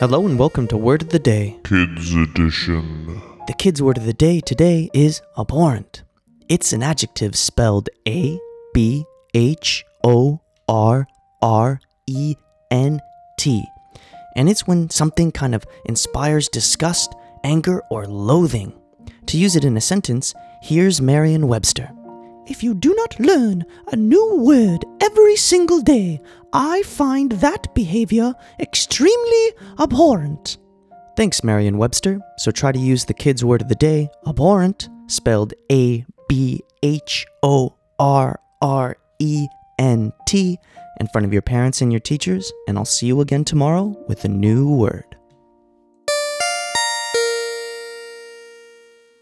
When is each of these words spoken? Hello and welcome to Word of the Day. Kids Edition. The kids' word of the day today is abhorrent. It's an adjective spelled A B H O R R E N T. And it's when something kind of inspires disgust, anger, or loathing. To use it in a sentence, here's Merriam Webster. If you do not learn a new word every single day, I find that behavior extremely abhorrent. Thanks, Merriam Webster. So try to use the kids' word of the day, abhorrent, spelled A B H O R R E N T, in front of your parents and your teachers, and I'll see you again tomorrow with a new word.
Hello 0.00 0.24
and 0.26 0.38
welcome 0.38 0.68
to 0.68 0.76
Word 0.76 1.02
of 1.02 1.08
the 1.08 1.18
Day. 1.18 1.58
Kids 1.64 2.14
Edition. 2.14 3.20
The 3.48 3.52
kids' 3.52 3.82
word 3.82 3.98
of 3.98 4.06
the 4.06 4.12
day 4.12 4.38
today 4.38 4.88
is 4.94 5.20
abhorrent. 5.36 6.04
It's 6.48 6.72
an 6.72 6.84
adjective 6.84 7.34
spelled 7.34 7.88
A 8.06 8.38
B 8.72 9.04
H 9.34 9.84
O 10.04 10.40
R 10.68 11.08
R 11.42 11.80
E 12.06 12.36
N 12.70 13.00
T. 13.40 13.64
And 14.36 14.48
it's 14.48 14.68
when 14.68 14.88
something 14.88 15.32
kind 15.32 15.52
of 15.52 15.66
inspires 15.86 16.48
disgust, 16.48 17.12
anger, 17.42 17.82
or 17.90 18.06
loathing. 18.06 18.72
To 19.26 19.36
use 19.36 19.56
it 19.56 19.64
in 19.64 19.76
a 19.76 19.80
sentence, 19.80 20.32
here's 20.62 21.00
Merriam 21.00 21.42
Webster. 21.42 21.90
If 22.48 22.62
you 22.62 22.74
do 22.74 22.94
not 22.94 23.20
learn 23.20 23.64
a 23.92 23.96
new 23.96 24.36
word 24.36 24.84
every 25.02 25.36
single 25.36 25.82
day, 25.82 26.20
I 26.52 26.82
find 26.82 27.32
that 27.32 27.74
behavior 27.74 28.34
extremely 28.58 29.52
abhorrent. 29.78 30.56
Thanks, 31.14 31.44
Merriam 31.44 31.76
Webster. 31.76 32.20
So 32.38 32.50
try 32.50 32.72
to 32.72 32.78
use 32.78 33.04
the 33.04 33.12
kids' 33.12 33.44
word 33.44 33.60
of 33.60 33.68
the 33.68 33.74
day, 33.74 34.08
abhorrent, 34.26 34.88
spelled 35.08 35.52
A 35.70 36.06
B 36.26 36.62
H 36.82 37.26
O 37.42 37.76
R 37.98 38.40
R 38.62 38.96
E 39.18 39.46
N 39.78 40.12
T, 40.26 40.58
in 41.00 41.06
front 41.08 41.26
of 41.26 41.32
your 41.32 41.42
parents 41.42 41.82
and 41.82 41.92
your 41.92 42.00
teachers, 42.00 42.50
and 42.66 42.78
I'll 42.78 42.84
see 42.84 43.06
you 43.06 43.20
again 43.20 43.44
tomorrow 43.44 43.94
with 44.08 44.24
a 44.24 44.28
new 44.28 44.74
word. 44.74 45.07